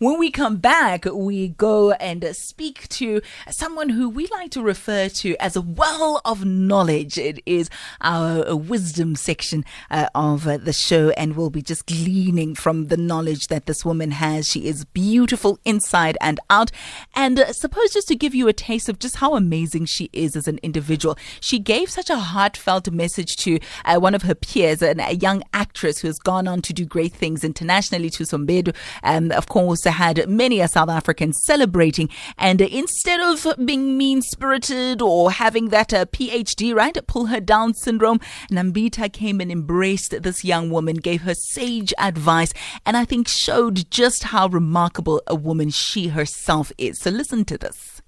[0.00, 5.10] When we come back, we go and speak to someone who we like to refer
[5.10, 7.18] to as a well of knowledge.
[7.18, 7.68] It is
[8.00, 13.48] our wisdom section uh, of the show, and we'll be just gleaning from the knowledge
[13.48, 14.48] that this woman has.
[14.48, 16.70] She is beautiful inside and out.
[17.14, 20.34] And uh, suppose just to give you a taste of just how amazing she is
[20.34, 24.80] as an individual, she gave such a heartfelt message to uh, one of her peers,
[24.80, 28.74] a young actress who has gone on to do great things internationally, Thuso Mbedu.
[29.02, 32.08] Um, of course, had many a South African celebrating.
[32.38, 37.74] And instead of being mean spirited or having that uh, PhD, right, pull her down
[37.74, 42.52] syndrome, Nambitha came and embraced this young woman, gave her sage advice,
[42.86, 46.98] and I think showed just how remarkable a woman she herself is.
[46.98, 47.99] So listen to this.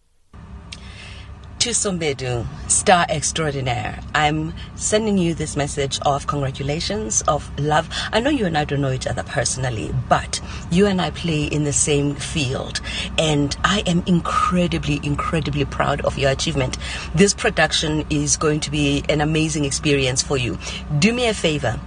[1.62, 4.00] Thuso Mbedu, star extraordinaire.
[4.16, 7.88] I'm sending you this message of congratulations, of love.
[8.12, 10.40] I know you and I don't know each other personally, but
[10.72, 12.80] you and I play in the same field.
[13.16, 16.78] And I am incredibly, incredibly proud of your achievement.
[17.14, 20.58] This production is going to be an amazing experience for you.
[20.98, 21.78] Do me a favor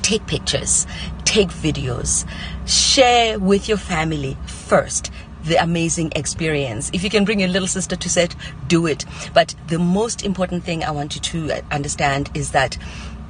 [0.00, 0.86] take pictures,
[1.24, 2.26] take videos,
[2.66, 5.10] share with your family first
[5.48, 6.90] the amazing experience.
[6.92, 8.34] If you can bring your little sister to set,
[8.68, 9.04] do it.
[9.34, 12.78] But the most important thing I want you to understand is that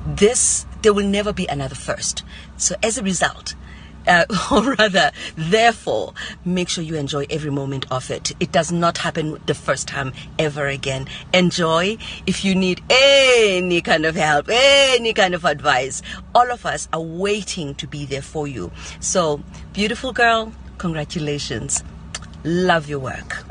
[0.07, 2.25] this, there will never be another first.
[2.57, 3.55] So as a result,
[4.07, 8.33] uh, or rather, therefore, make sure you enjoy every moment of it.
[8.41, 11.07] It does not happen the first time ever again.
[11.35, 11.99] Enjoy.
[12.27, 16.03] If you need any kind of help, any kind of advice,
[16.35, 18.73] all of us are waiting to be there for you.
[19.01, 21.85] So, beautiful girl, congratulations.
[22.45, 23.48] Love your work.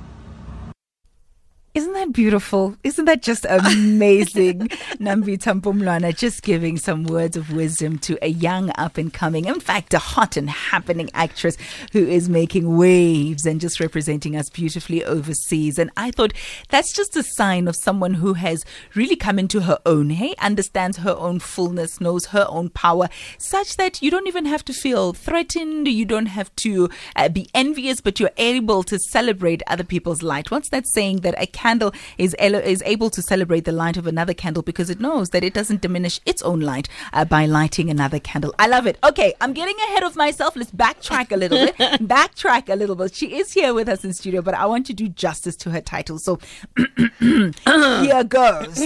[1.77, 2.75] Isn't that beautiful?
[2.83, 4.67] Isn't that just amazing?
[4.97, 9.59] Nambitha Mpumlwana just giving some words of wisdom to a young up and coming, in
[9.59, 11.55] fact, a hot and happening actress
[11.93, 15.77] who is making waves and just representing us beautifully overseas.
[15.77, 16.33] And I thought
[16.69, 20.97] that's just a sign of someone who has really come into her own, hey, understands
[20.97, 23.07] her own fullness, knows her own power,
[23.37, 27.47] such that you don't even have to feel threatened, you don't have to uh, be
[27.53, 30.49] envious, but you're able to celebrate other people's light.
[30.49, 34.07] What's that saying that I can't candle is is able to celebrate the light of
[34.07, 37.89] another candle because it knows that it doesn't diminish its own light uh, by lighting
[37.89, 38.53] another candle.
[38.57, 38.97] I love it.
[39.03, 40.55] Okay, I'm getting ahead of myself.
[40.55, 41.75] Let's backtrack a little bit.
[42.15, 43.13] backtrack a little bit.
[43.13, 45.81] She is here with us in studio, but I want to do justice to her
[45.81, 46.19] title.
[46.19, 46.39] So
[47.19, 48.77] here goes.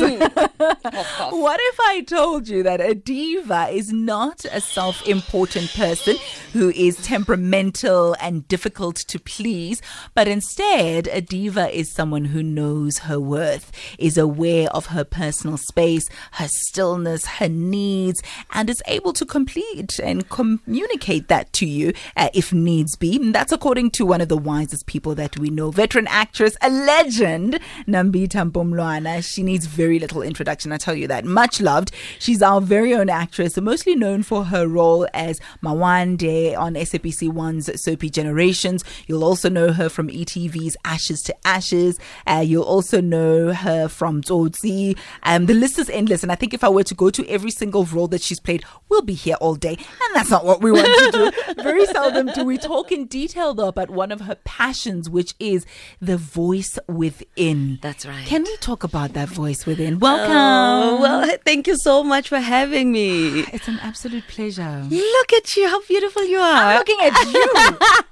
[1.44, 6.16] what if I told you that a diva is not a self-important person
[6.54, 9.84] who is temperamental and difficult to please,
[10.16, 15.04] but instead a diva is someone who knows knows her worth, is aware of her
[15.04, 18.24] personal space, her stillness, her needs,
[18.54, 23.32] and is able to complete and communicate that to you uh, if needs be.
[23.32, 27.60] That's according to one of the wisest people that we know, veteran actress, a legend,
[27.88, 29.24] Nambitha Mpumlwana.
[29.24, 31.26] She needs very little introduction, I tell you that.
[31.26, 31.92] Much loved.
[32.20, 37.70] She's our very own actress, mostly known for her role as Mawande on SABC One's
[37.82, 38.84] Soapy Generations.
[39.08, 42.00] You'll also know her from ETV's Ashes to Ashes.
[42.26, 44.96] Uh, you'll You'll also know her from Tsotsi.
[45.24, 46.22] Um, the list is endless.
[46.22, 48.64] And I think if I were to go to every single role that she's played,
[48.88, 49.72] we'll be here all day.
[49.72, 51.54] And that's not what we want to do.
[51.64, 55.66] Very seldom do we talk in detail, though, about one of her passions, which is
[56.00, 57.80] the voice within.
[57.82, 58.28] That's right.
[58.28, 59.98] Can we talk about that voice within?
[59.98, 60.32] Welcome.
[60.32, 63.42] Oh, well, thank you so much for having me.
[63.62, 64.86] It's an absolute pleasure.
[64.90, 65.68] Look at you.
[65.68, 66.64] How beautiful you are.
[66.64, 67.50] I'm looking at you.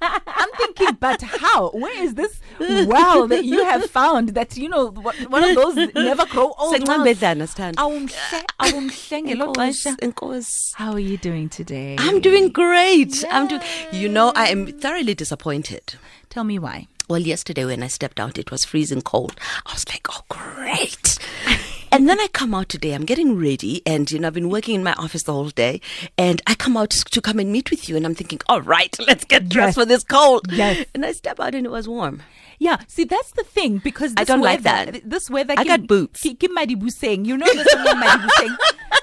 [0.26, 1.70] I'm thinking, but how?
[1.70, 6.24] Where is this well that you have found that you know one of those never
[6.26, 6.72] grow old
[10.74, 11.96] How are you doing today?
[11.98, 13.22] I'm doing great.
[13.22, 13.28] Yay.
[13.30, 13.62] I'm doing.
[13.92, 15.94] You know, I am thoroughly disappointed.
[16.30, 16.88] Tell me why.
[17.08, 19.34] Well, yesterday when I stepped out, it was freezing cold.
[19.66, 21.18] I was like, oh, great.
[21.92, 24.76] and then I come out today, I'm getting ready, and you know, I've been working
[24.76, 25.80] in my office the whole day,
[26.16, 28.96] and I come out to come and meet with you, and I'm thinking, all right,
[29.06, 29.84] let's get dressed yes.
[29.84, 30.46] for this cold.
[30.52, 30.86] Yes.
[30.94, 32.22] And I step out, and it was warm.
[32.60, 35.08] Yeah, see, that's the thing because I don't weather, like that.
[35.08, 36.20] This weather, I got boots.
[36.20, 38.56] Kim Madibu saying, you know, the song Madibu saying.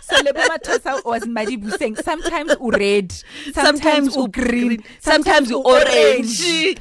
[0.04, 3.12] So Lebo Mathosa was Madibu saying, sometimes u red,
[3.52, 6.40] sometimes, u green, sometimes u orange.
[6.40, 6.76] You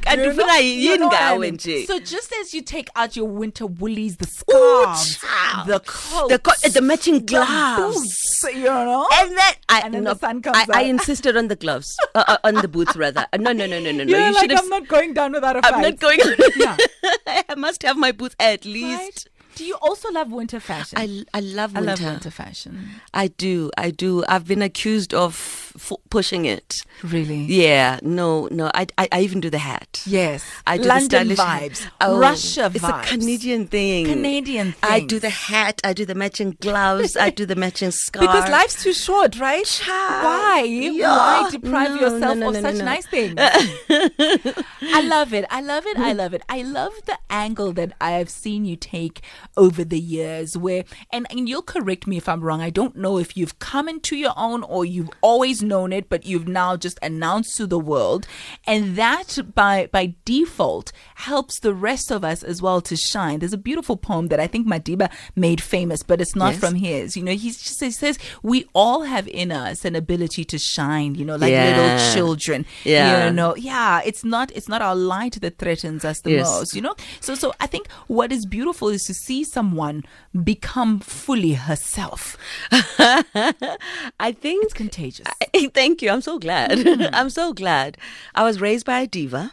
[0.99, 1.59] know, I mean?
[1.59, 5.19] So just as you take out your winter woolies, the scarves,
[5.67, 10.05] the coat, the, co- the matching gloves, boots, you know, and then I, and then
[10.05, 10.75] no, the sun comes I, out.
[10.75, 13.27] I insisted on the gloves, uh, uh, on the boots rather.
[13.33, 14.19] Uh, no, no, no, no, no, no.
[14.19, 15.75] You like, I'm not going down without a fight.
[15.75, 16.21] I'm not going.
[16.67, 17.43] yeah.
[17.49, 19.29] I must have my boots at least.
[19.29, 19.36] Right?
[19.57, 20.99] Do you also love winter fashion?
[20.99, 21.91] I, I love winter.
[21.91, 22.91] I love winter fashion.
[23.15, 23.71] I do.
[23.79, 24.23] I do.
[24.29, 26.83] I've been accused of f- pushing it.
[27.03, 27.45] Really?
[27.45, 27.99] Yeah.
[28.03, 28.49] No.
[28.51, 28.71] No.
[28.75, 29.09] I, I.
[29.11, 30.03] I even do the hat.
[30.05, 30.45] Yes.
[30.67, 31.91] I do London the stylish vibes.
[32.03, 33.03] Oh, Russia It's vibes.
[33.03, 34.05] a Canadian thing.
[34.05, 34.91] Canadian thing.
[34.91, 35.81] I do the hat.
[35.83, 37.17] I do the matching gloves.
[37.17, 38.27] I do the matching scarf.
[38.27, 39.65] Because life's too short, right?
[39.65, 40.25] Child.
[40.25, 40.63] Why?
[40.65, 41.17] Yeah.
[41.17, 43.35] Why deprive No, yourself no, no, of such nice things?
[43.39, 45.47] I love it.
[45.51, 45.97] I love it.
[45.97, 46.17] I mm.
[46.17, 46.43] love it.
[46.47, 49.23] I love the angle that I have seen you take
[49.57, 52.61] over the years where and, and you'll correct me if I'm wrong.
[52.61, 56.25] I don't know if you've come into your own or you've always known it, but
[56.27, 58.27] you've now just announced to the world.
[58.67, 63.39] And that by by default helps the rest of us as well to shine.
[63.39, 66.61] There's a beautiful poem that I think Madiba made famous, but it's not Yes.
[66.61, 67.17] from his.
[67.17, 71.15] You know, he just he says we all have in us an ability to shine,
[71.15, 71.77] you know, like Yeah.
[71.77, 72.67] little children.
[72.85, 73.27] Yeah.
[73.27, 76.47] You know, yeah, it's not it's not our light that threatens us the Yes.
[76.51, 76.95] most, you know?
[77.21, 80.05] So so I think what is beautiful is to see someone
[80.45, 82.37] become fully herself.
[82.73, 85.27] I think It's contagious.
[85.55, 86.11] I- Thank you.
[86.11, 86.71] I'm so glad.
[86.73, 87.09] Mm-hmm.
[87.15, 87.97] I'm so glad.
[88.35, 89.53] I was raised by a diva.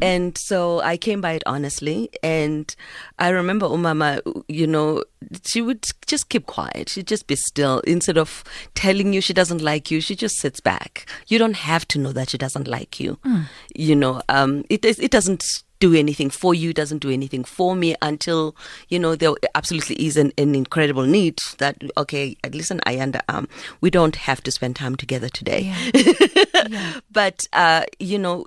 [0.00, 2.08] And so I came by it honestly.
[2.22, 2.74] And
[3.18, 5.02] I remember Umama, you know,
[5.44, 6.88] she would just keep quiet.
[6.88, 7.80] She'd just be still.
[7.80, 8.44] Instead of
[8.74, 11.06] telling you she doesn't like you, she just sits back.
[11.26, 13.18] You don't have to know that she doesn't like you.
[13.26, 13.46] Mm.
[13.74, 15.44] You know, um, it, is- it doesn't
[15.78, 18.56] do anything for you, doesn't do anything for me until,
[18.88, 23.48] you know, there absolutely is an, an incredible need that, okay, listen, Ayanda, um,
[23.80, 25.74] we don't have to spend time together today.
[27.10, 28.46] But, uh, you know,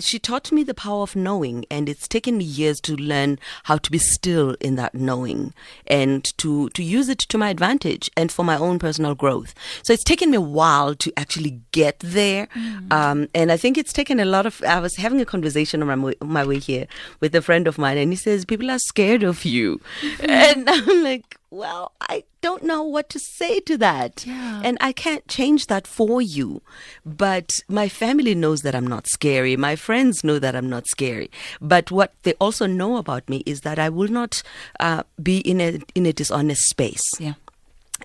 [0.00, 3.78] she taught me the power of knowing, and it's taken me years to learn how
[3.78, 5.54] to be still in that knowing
[5.86, 9.54] and to, to use it to my advantage and for my own personal growth.
[9.82, 12.48] So it's taken me a while to actually get there.
[12.90, 15.98] Um, and I think it's taken a lot of, I was having a conversation on
[15.98, 16.71] my my way here
[17.20, 19.80] with a friend of mine, and he says, People are scared of you.
[20.22, 24.24] And I'm like, well, I don't know what to say to that.
[24.26, 24.62] Yeah.
[24.64, 26.62] And I can't change that for you.
[27.04, 29.54] But my family knows that I'm not scary.
[29.56, 31.30] My friends know that I'm not scary.
[31.60, 34.42] But what they also know about me is that I will not
[34.80, 37.06] uh, be in a in a dishonest space.
[37.20, 37.34] Yeah.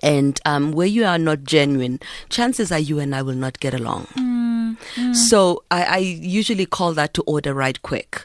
[0.02, 3.74] And um, where you are not genuine, chances are you and I will not get
[3.74, 4.06] along.
[4.98, 5.14] Mm.
[5.14, 8.24] So I, I usually call that to order right quick.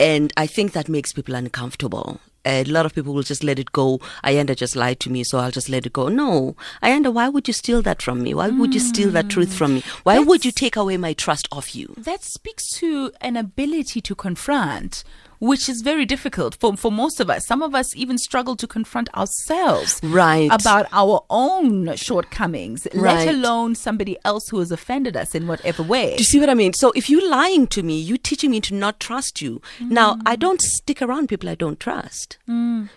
[0.00, 2.20] And I think that makes people uncomfortable.
[2.46, 4.00] A lot of people will just let it go.
[4.22, 6.08] Ayanda just lied to me, so I'll just let it go.
[6.08, 8.34] No, Ayanda, why would you steal that from me?
[8.34, 9.82] Why would you steal that truth from me?
[10.02, 11.94] Why would you take away my trust of you?
[11.96, 15.04] That speaks to an ability to confront,
[15.50, 17.46] which is very difficult for, for most of us.
[17.46, 20.48] Some of us even struggle to confront ourselves Right.
[20.50, 23.26] about our own shortcomings, Right.
[23.26, 26.12] let alone somebody else who has offended us in whatever way.
[26.16, 26.72] Do you see what I mean?
[26.72, 29.60] So if you're lying to me, you're teaching me to not trust you.
[29.80, 32.38] Now, I don't stick around people I don't trust.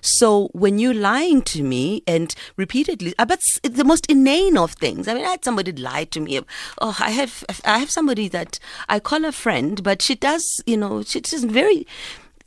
[0.02, 4.72] So when you're lying to me and repeatedly, uh, but it's the most inane of
[4.74, 5.08] things.
[5.08, 6.40] I mean, I had somebody lie to me.
[6.80, 10.78] Oh, I have, I have somebody that I call a friend, but she does, you
[10.78, 11.86] know, she's very.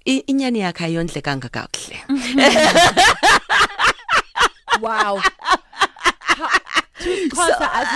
[0.07, 1.97] Inyani yakhe ayondlekanga kakuhle.
[4.81, 5.21] Wow.
[7.03, 7.87] Because as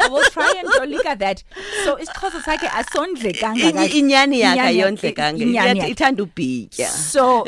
[0.00, 1.42] I will try and tolika that.
[1.84, 5.88] So it's because it's like asondle I- i- inyani yakhe ayondlekanga.
[5.88, 6.86] Ithanda ubhitya.
[6.88, 7.44] So,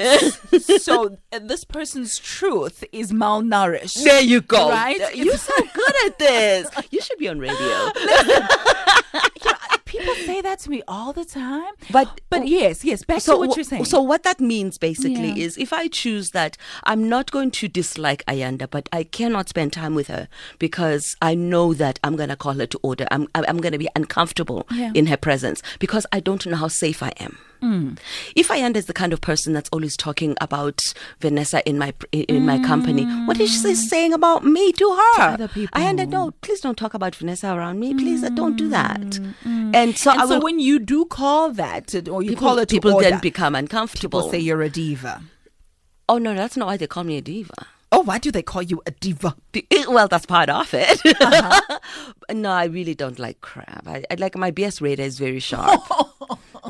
[0.78, 4.04] so this person's truth is malnourished.
[4.04, 4.70] There you go.
[4.70, 5.14] Right?
[5.14, 6.68] You're so good at this.
[6.90, 7.90] You should be on radio.
[7.92, 9.54] People
[10.26, 11.72] say that to me all the time.
[11.90, 13.04] But- but yes, yes.
[13.04, 13.84] Back so to what wh- you're saying.
[13.86, 15.44] So what that means basically Yeah.
[15.46, 19.72] is if I choose that I'm not going to dislike Ayanda, but I cannot spend
[19.72, 23.06] time with her because I know that I'm going to call her to order.
[23.10, 24.92] I'm I'm to be uncomfortable Yeah.
[24.94, 27.38] in her presence because I don't know how safe I am.
[27.62, 27.98] Mm.
[28.34, 32.22] If Ayanda is the kind of person that's always talking about Vanessa in my in,
[32.24, 35.22] in my company, what is she saying about me to her?
[35.22, 35.80] other people.
[35.80, 37.94] Ayanda, no, please don't talk about Vanessa around me.
[37.94, 39.18] Please uh, don't do that.
[39.44, 40.40] And so and I so will.
[40.42, 43.20] when you do call that, uh, or you people call it to people order, then
[43.20, 44.20] become uncomfortable.
[44.20, 45.22] people say you're a diva.
[46.08, 47.66] Oh no, that's not why they call me a diva.
[47.92, 49.34] Oh, why do they call you a diva?
[49.54, 51.00] Eh, Well, that's part of it.
[51.04, 51.78] Uh-huh.
[52.32, 53.82] no, I really don't like crap.
[53.86, 55.80] I, I like my BS radar is very sharp.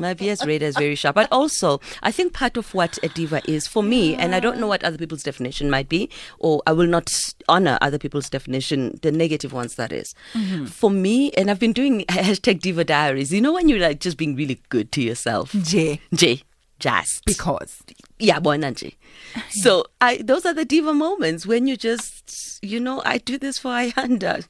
[0.01, 1.15] my BS radar is very sharp.
[1.15, 4.59] But also, I think part of what a diva is for me, and I don't
[4.59, 8.99] know what other people's definition might be, or I will not honor other people's definition,
[9.01, 10.13] the negative ones that is.
[10.33, 10.65] Mm-hmm.
[10.65, 13.31] For me, and I've been doing hashtag diva diaries.
[13.31, 15.51] You know when you're like just being really good to yourself.
[15.51, 16.01] J.
[16.13, 16.43] J.
[16.81, 17.83] just Because.
[18.19, 18.95] yeah, nje.
[19.49, 23.57] So I those are the diva moments when you just you know I do this
[23.59, 24.43] for Ayanda.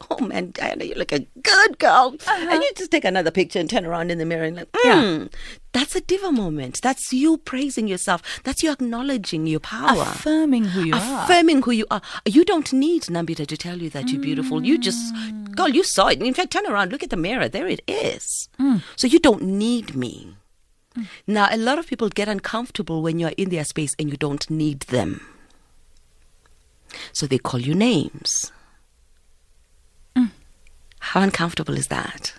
[0.10, 2.60] oh man, Ayanda, you look a good girl, and uh-huh.
[2.62, 5.30] you just take another picture and turn around in the mirror and like, mm,
[5.72, 6.80] that's a diva moment.
[6.82, 8.22] That's you praising yourself.
[8.44, 10.02] That's you acknowledging your power.
[10.02, 11.24] Affirming who you are.
[11.24, 12.02] Affirming who you are.
[12.26, 14.64] You don't need Nambitha to tell you that you're beautiful.
[14.64, 15.54] You just, mm.
[15.54, 16.22] girl, you saw it.
[16.22, 17.48] In fact, turn around, look at the mirror.
[17.48, 18.48] There it is.
[18.58, 18.78] Hmm.
[18.96, 20.36] So you don't need me.
[20.96, 21.06] Mm.
[21.26, 24.48] Now, a lot of people get uncomfortable when you're in their space and you don't
[24.50, 25.26] need them.
[27.12, 28.52] So they call you names.
[30.16, 30.30] Mm.
[31.00, 32.34] How uncomfortable is that?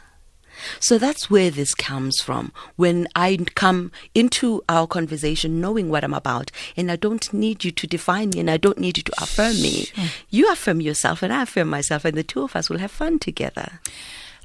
[0.79, 2.53] So that's where this comes from.
[2.75, 7.72] When I come into our conversation knowing what I'm about, and I don't need you
[7.72, 9.88] to define me and I don't need you to affirm me.
[10.29, 13.19] You affirm yourself and I affirm myself, and the two of us will have fun
[13.19, 13.79] together.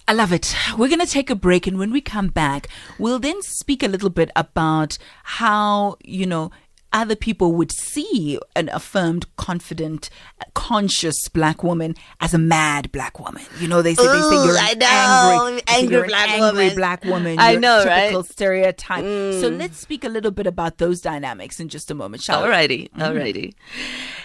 [0.09, 0.57] I love it.
[0.79, 3.89] We're going to take a break, and when we come back, we'll then speak a
[3.89, 6.51] little bit about how, you know,
[6.95, 10.09] other people would see an affirmed, confident,
[10.55, 13.43] conscious black woman as a mad black woman.
[13.61, 16.09] You know, they say they say Ooh, you're I an know, angry, angry you're an
[16.09, 16.75] black angry woman.
[16.77, 17.39] black woman.
[17.39, 18.25] I You're a know, typical right?
[18.27, 18.33] Mm.
[18.33, 19.05] stereotype.
[19.43, 22.49] So let's speak a little bit about those dynamics in just a moment, shall we?
[22.49, 23.53] Alrighty, alrighty.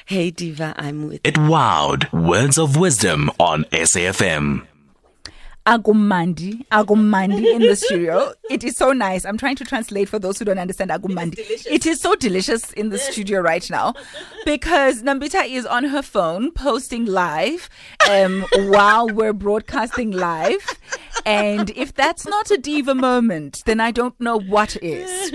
[0.06, 2.10] Hey, Diva, I'm with It wowed.
[2.14, 4.66] Words of wisdom on SAFM.
[5.66, 8.34] Agumandi, Agumandi in the studio.
[8.50, 9.24] It is so nice.
[9.24, 11.40] I'm trying to translate for those who don't understand Agumandi.
[11.66, 13.94] It is so delicious in the studio right now
[14.46, 17.70] because Nambitha is on her phone posting live
[18.10, 20.78] um, while we're broadcasting live.
[21.26, 25.32] And if that's not a diva moment, then I don't know what is.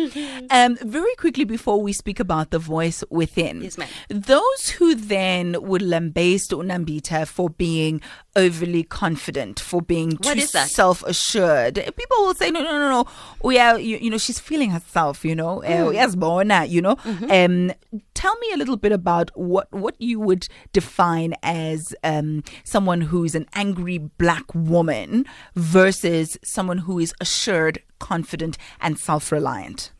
[0.50, 3.76] Um, very quickly before we speak about the voice within, Yes,
[4.08, 8.00] those who then would lambaste Unambitha for being
[8.36, 13.06] overly confident, for being What too self-assured, people will say, no, no, no, no.
[13.42, 15.60] Oh, yeah, you, you know, she's feeling herself, you know.
[15.60, 15.88] Hmm.
[15.88, 16.96] Uh, yes, Bona, you know.
[16.96, 17.30] Mm-hmm.
[17.30, 23.00] Um, tell me a little bit about what, what you would define as um, someone
[23.00, 25.24] who's an angry black woman
[25.68, 29.92] versus someone who is assured, confident, and self-reliant.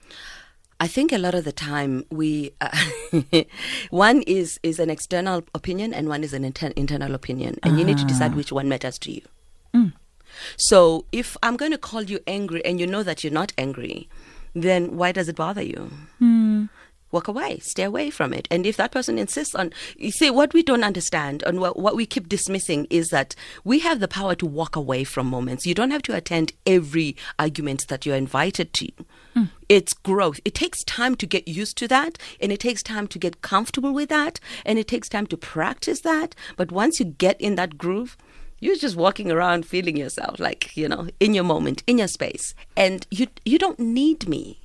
[0.80, 2.70] I think a lot of the time we uh,
[3.90, 7.84] one is is an external opinion and one is an inter- internal opinion, and you
[7.84, 8.36] need to decide ah.
[8.36, 9.22] which one matters to you.
[9.74, 9.92] Mm.
[10.56, 14.08] So if I'm going to call you angry and you know that you're not angry,
[14.54, 15.90] then why does it bother you?
[16.20, 16.66] Hmm.
[17.10, 18.46] Walk away, stay away from it.
[18.50, 21.96] And if that person insists on, you see, what we don't understand and what, what
[21.96, 23.34] we keep dismissing is that
[23.64, 25.66] we have the power to walk away from moments.
[25.66, 28.88] You don't have to attend every argument that you're invited to.
[29.34, 29.44] Hmm.
[29.68, 30.40] It's growth.
[30.44, 33.92] It takes time to get used to that, and it takes time to get comfortable
[33.92, 36.34] with that, and it takes time to practice that.
[36.56, 38.16] But once you get in that groove,
[38.60, 42.54] you're just walking around feeling yourself like you know in your moment in your space
[42.76, 44.58] and you you don't need me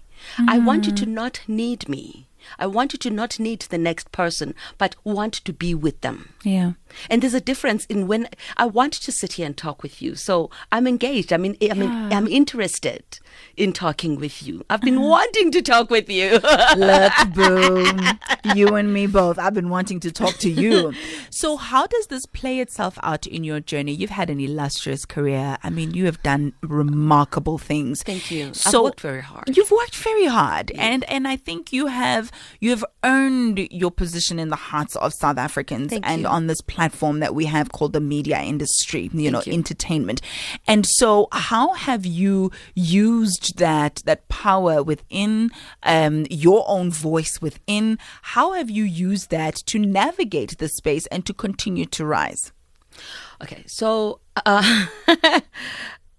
[0.48, 1.14] i want you to mm-hmm.
[1.14, 2.28] not need me
[2.60, 6.30] i want you to not need the next person but want to be with them
[6.44, 6.74] Yeah.
[7.10, 10.16] and there's a difference in when i want to sit here and talk with you
[10.16, 13.04] so i'm engaged i mean i mean i'm interested
[13.58, 15.08] in talking with you i've been uh-huh.
[15.08, 16.40] wanting to talk with you
[16.76, 18.00] Let's boom.
[18.56, 19.38] You and me both.
[19.40, 20.94] I've been wanting to talk to you.
[21.30, 23.92] So, how does this play itself out in your journey?
[23.94, 25.58] You've had an illustrious career.
[25.64, 28.04] I mean, you have done remarkable things.
[28.04, 28.48] Thank you.
[28.50, 29.56] I've So, worked very hard.
[29.56, 34.40] You've worked very hard, and and I think you have you have earned your position
[34.40, 36.28] in the hearts of South Africans, Thank and you.
[36.28, 39.10] on this platform that we have called the media industry.
[39.14, 39.54] You know, you.
[39.54, 40.22] entertainment.
[40.68, 45.52] And so, how have you used that that power within
[45.84, 47.98] um, your own voice within?
[48.22, 52.52] How have you used that to navigate the space and to continue to rise?
[53.42, 54.86] Okay, so uh,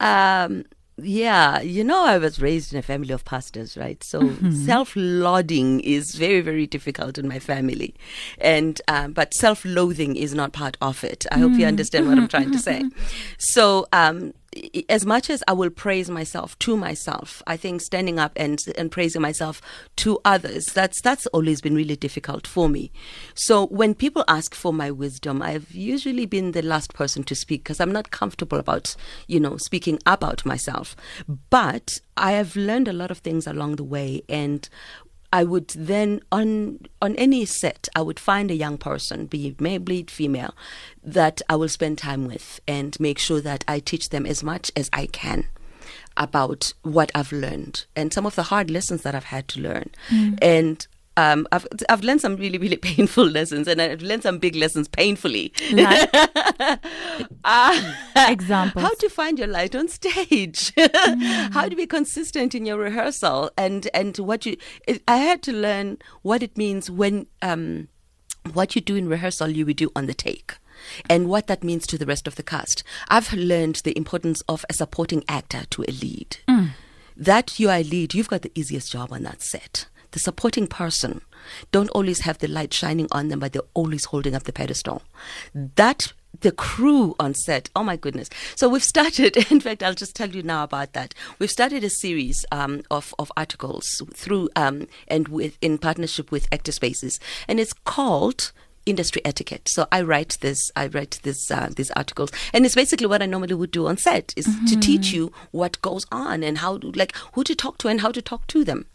[0.00, 0.64] um,
[0.96, 4.02] yeah, you know, I was raised in a family of pastors, right?
[4.04, 4.34] So
[4.64, 7.94] self-lauding is very, very difficult in my family,
[8.38, 11.26] and um, but self-loathing is not part of it.
[11.32, 12.84] I hope you understand what I'm trying to say.
[13.38, 13.86] So.
[13.92, 14.34] Um,
[14.88, 18.90] as much as I will praise myself to myself, I think standing up and and
[18.90, 19.60] praising myself
[19.96, 22.92] to others that's that's always been really difficult for me.
[23.34, 27.64] So when people ask for my wisdom, I've usually been the last person to speak
[27.64, 30.96] because I'm not comfortable about you know speaking about myself.
[31.50, 34.68] But I have learned a lot of things along the way, and
[35.34, 39.60] I would then on on any set I would find a young person, be it
[39.60, 40.54] male, be it female,
[41.02, 44.70] that I will spend time with and make sure that I teach them as much
[44.76, 45.46] as I can
[46.16, 49.90] about what I've learned and some of the hard lessons that I've had to learn.
[50.08, 50.38] Mm.
[50.40, 54.56] And um, I've I've learned some really really painful lessons, and I've learned some big
[54.56, 55.52] lessons painfully.
[55.72, 56.10] Like
[57.44, 58.82] Uh, examples.
[58.82, 60.72] how to find your light on stage.
[61.52, 64.56] How to be consistent in your rehearsal and and what you
[64.88, 67.88] it, i had to learn what it means when um
[68.52, 70.54] what you do in rehearsal you will do on the take
[71.08, 72.82] and what that means to the rest of the cast.
[73.08, 76.38] I've learned the importance of a supporting actor to a lead.
[77.16, 80.68] That you are a lead you've got the easiest job on that set the supporting
[80.68, 81.20] person
[81.72, 85.02] don't always have the light shining on them but they're always holding up the pedestal.
[85.54, 88.30] That the crew on set oh my goodness.
[88.54, 91.14] So we've started in fact i'll just tell you now about that.
[91.40, 96.46] We've started a series um, of, of articles through um, and with in partnership with
[96.52, 97.18] actor spaces
[97.48, 98.52] and it's called
[98.86, 99.68] industry etiquette.
[99.68, 103.26] So i write this i write this uh, these articles and it's basically what i
[103.26, 106.90] normally would do on set is to teach you what goes on and how to
[106.92, 108.86] like who to talk to and how to talk to them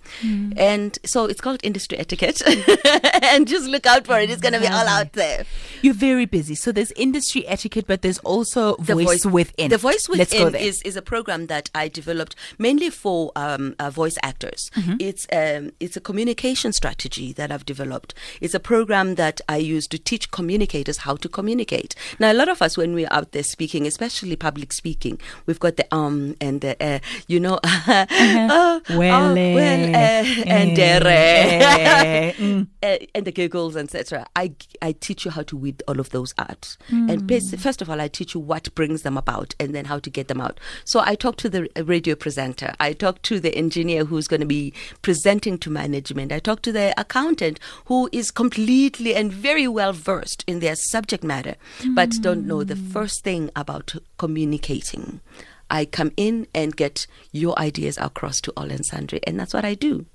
[0.57, 2.41] and so it's called industry etiquette
[3.23, 5.45] and just look out for it it's going to be all out there
[5.81, 6.55] You're very busy.
[6.55, 9.69] So there's industry etiquette, but there's also the voice, within.
[9.69, 14.17] The voice within is, is a program that I developed mainly for um, uh, voice
[14.23, 14.71] actors.
[14.75, 14.95] Mm-hmm.
[14.99, 18.13] It's um, it's a communication strategy that I've developed.
[18.41, 21.95] It's a program that I use to teach communicators how to communicate.
[22.19, 25.77] Now, a lot of us, when we're out there speaking, especially public speaking, we've got
[25.77, 31.07] the um and the uh, you know, oh, Well, oh, well, uh, and eh, uh,
[31.07, 32.67] eh, mm.
[33.15, 34.25] and the giggles, etc.
[34.35, 36.77] I I teach you how to weed all of those out.
[36.89, 37.09] Hmm.
[37.09, 40.09] And first of all, I teach you what brings them about, and then how to
[40.09, 40.59] get them out.
[40.85, 42.73] So I talk to the radio presenter.
[42.79, 46.31] I talk to the engineer who's going to be presenting to management.
[46.31, 51.23] I talk to the accountant who is completely and very well versed in their subject
[51.23, 51.55] matter,
[51.93, 55.21] but don't know the first thing about communicating.
[55.69, 59.65] I come in and get your ideas across to all and sundry, and that's what
[59.65, 60.05] I do.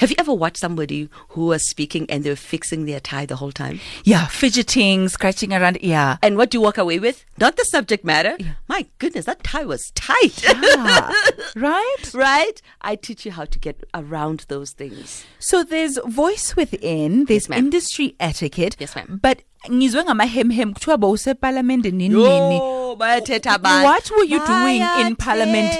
[0.00, 3.36] Have you ever watched somebody who was speaking and they were fixing their tie the
[3.36, 3.80] whole time?
[4.02, 5.76] Yeah, fidgeting, scratching around.
[5.82, 6.16] Yeah.
[6.22, 7.26] And what do you walk away with?
[7.38, 8.38] Not the subject matter.
[8.66, 10.42] My goodness, that tie was tight.
[10.48, 11.12] Ah,
[11.56, 12.10] right?
[12.14, 12.62] right?
[12.80, 15.26] I teach you how to get around those things.
[15.38, 18.76] So there's voice within, there's Yes, industry etiquette.
[18.78, 19.20] Yes, ma'am.
[19.22, 22.60] But ngizwe ngamahemhem kuthiwa bowusepalamende nini nini.
[22.98, 23.84] Bayathetha abantu.
[23.84, 25.72] What were you doing in parliament?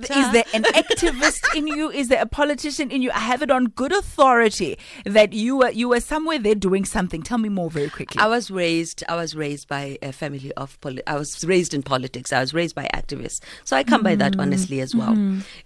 [0.00, 1.90] Is there an activist in you?
[1.90, 3.10] Is there a politician in you?
[3.10, 7.22] I have it on good authority that you were you were somewhere there doing something.
[7.22, 8.18] Tell me more very quickly.
[8.18, 9.04] I was raised.
[9.10, 10.80] I was raised by a family of.
[10.80, 12.32] Poli- I was raised in politics.
[12.32, 13.40] I was raised by activists.
[13.64, 15.16] So I come by that honestly as well.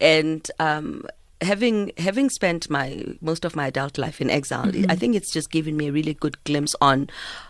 [0.01, 1.05] And um,
[1.41, 5.51] having having spent my most of my adult life in exile, I think it's just
[5.51, 7.09] given me a really good glimpse on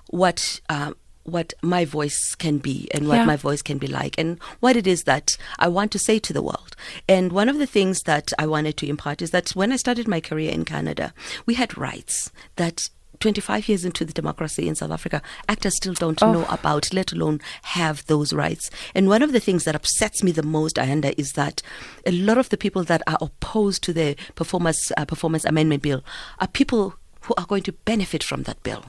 [0.08, 0.61] what.
[0.68, 3.24] Um, what my voice can be and what Yeah.
[3.24, 6.35] my voice can be like and what it is that I want to say to
[6.35, 6.76] the world.
[7.08, 10.06] And one of the things that I wanted to impart is that when I started
[10.06, 11.14] my career in Canada,
[11.46, 12.90] we had rights that
[13.24, 17.40] 25 years into the democracy in South Africa, actors still don't know about, let alone
[17.62, 18.70] have those rights.
[18.94, 21.62] And one of the things that upsets me the most, Ayanda, is that
[22.04, 26.04] a lot of the people that are opposed to the performance uh, performance amendment bill
[26.38, 28.84] are people who are going to benefit from that bill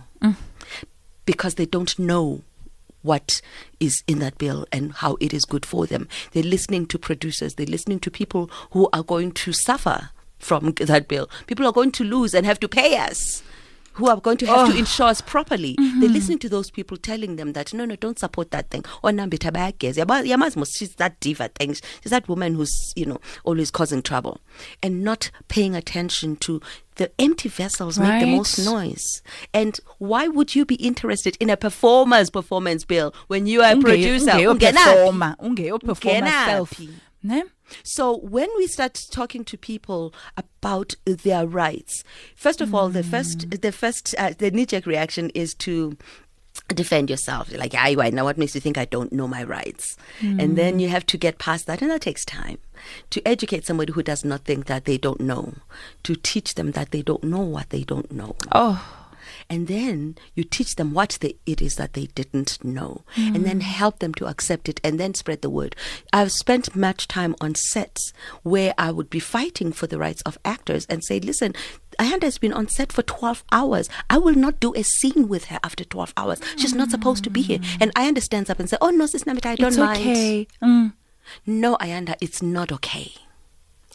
[1.25, 2.41] because they don't know
[3.03, 3.39] what
[3.79, 6.09] is in that bill and how it is good for them.
[6.33, 11.07] They're listening to producers, they're listening to people who are going to suffer from that
[11.07, 11.29] bill.
[11.47, 13.41] People are going to lose and have to pay us.
[13.95, 14.77] Who are going to have to oh.
[14.77, 15.75] insure us properly?
[15.77, 16.13] They're mm-hmm.
[16.13, 18.83] listening to those people telling them that no, no, don't support that thing.
[19.03, 21.73] Oh, or Nambitha Bayagez, Yaba- Yama's mos- she's that diva thing.
[21.73, 24.41] She's that woman who's you know always causing trouble,
[24.83, 26.61] and not paying attention to
[26.95, 29.21] the empty vessels make the most noise.
[29.53, 33.75] And why would you be interested in a performer's performance bill when you are a
[33.75, 34.31] Unge- producer?
[34.31, 34.73] ungeyo Ungenaphi?
[34.73, 36.81] performer, ungeyo performer self.
[37.25, 37.41] Ne?
[37.81, 42.03] So when we start talking to people about their rights,
[42.35, 45.97] first of all, the first, the first, uh, the knee-jerk reaction is to
[46.67, 47.49] defend yourself.
[47.49, 48.25] You're like, "Aye, why now?
[48.25, 51.39] What makes you think I don't know my rights?" And then you have to get
[51.39, 52.59] past that, and that takes time.
[53.09, 55.55] To educate somebody who does not think that they don't know,
[56.03, 58.77] to teach them that they don't know what they don't know Oh.
[59.49, 63.61] And then you teach them what they, it is that they didn't know and then
[63.61, 65.75] help them to accept it and then spread the word
[66.11, 68.11] i've spent much time on sets
[68.43, 71.53] where i would be fighting for the rights of actors and say listen
[71.99, 73.87] Ayanda has been on set for 12 hours.
[74.09, 76.41] I will not do a scene with her after 12 hours.
[76.57, 77.59] She's not supposed to be here.
[77.79, 80.01] And Ayanda stands up and says, Oh, no, Sis Nambitha, I don't It's mind.
[80.01, 80.47] okay.
[80.61, 80.91] Mm.
[81.45, 83.13] No, Ayanda, it's not okay.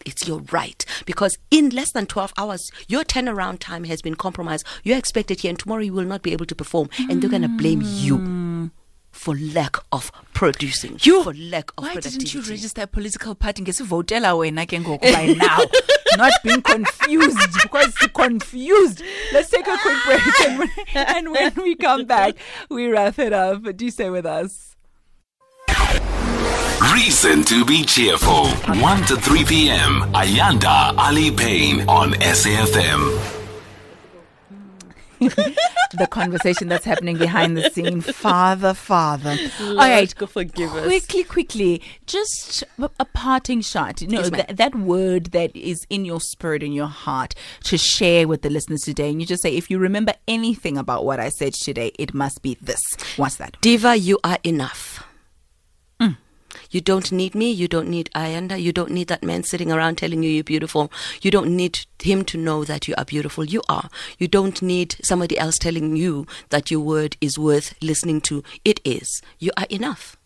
[0.06, 0.84] It's your right.
[1.06, 4.66] Because in less than 12 hours, your turnaround time has been compromised.
[4.82, 6.88] You're expected here, and tomorrow you will not be able to perform.
[6.98, 8.70] And they're going to blame you
[9.10, 10.98] for lack of producing.
[11.02, 15.00] You- For lack of Why didn't you register a political party ngesivotela wena ke ngoku
[15.12, 15.58] by now?
[16.16, 19.02] not being confused because you're confused.
[19.32, 20.20] Let's take a quick break.
[20.46, 22.36] And when, and when we come back,
[22.68, 23.62] we wrap it up.
[23.76, 24.69] Do stay with us.
[26.80, 28.46] Reason to be cheerful.
[28.48, 30.00] 1 to 3 p.m.
[30.14, 33.36] Ayanda Allie Paine on SAFM.
[35.20, 38.00] the conversation that's happening behind the scene.
[38.00, 39.36] Father, Father.
[39.60, 40.86] Lord, All right, go forgive us.
[40.86, 44.00] Quickly, quickly, just a parting shot.
[44.00, 47.76] You know, yes, th- that word that is in your spirit, in your heart, to
[47.76, 49.10] share with the listeners today.
[49.10, 52.40] And you just say, if you remember anything about what I said today, it must
[52.40, 52.82] be this.
[53.18, 53.60] What's that?
[53.60, 55.04] Diva, you are enough.
[56.70, 57.50] You don't need me.
[57.50, 58.60] You don't need Ayanda.
[58.60, 60.90] You don't need that man sitting around telling you you're beautiful.
[61.22, 63.44] You don't need him to know that you are beautiful.
[63.44, 63.88] You are.
[64.18, 68.42] You don't need somebody else telling you that your word is worth listening to.
[68.64, 69.22] It is.
[69.38, 70.16] You are enough.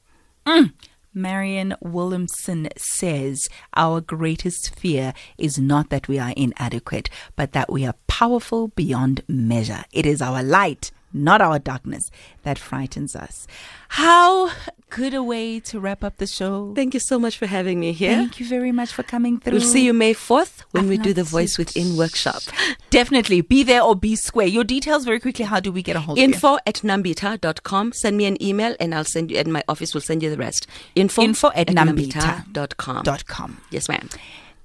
[0.47, 0.73] Mm.
[1.15, 7.87] Marianne Williamson says, Our greatest fear is not that we are inadequate, but that we
[7.87, 9.85] are powerful beyond measure.
[9.93, 12.11] It is our light not our darkness,
[12.43, 13.47] that frightens us.
[13.89, 14.51] How
[14.91, 16.73] good a way to wrap up the show.
[16.75, 18.15] Thank you so much for having me here.
[18.17, 19.53] Thank you very much for coming through.
[19.55, 22.43] We'll see you May 4th when we do the Voice Within workshop.
[22.91, 23.41] Definitely.
[23.41, 24.47] Be there or be square.
[24.47, 25.45] Your details very quickly.
[25.45, 26.59] How do we get a hold Info of you?
[26.67, 27.93] at nambita.com.
[27.93, 30.37] Send me an email and I'll send you, and my office will send you the
[30.37, 30.67] rest.
[30.95, 33.03] Info, Info at, at nambita.com.
[33.05, 33.61] Dot com.
[33.71, 34.09] Yes, ma'am.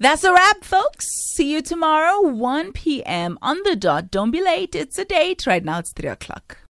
[0.02, 1.08] That's a wrap, folks.
[1.36, 3.38] See you tomorrow, 1 p.m.
[3.42, 4.10] on the dot.
[4.10, 4.74] Don't be late.
[4.74, 5.46] It's a date.
[5.46, 6.69] Right now, it's 3 o'clock.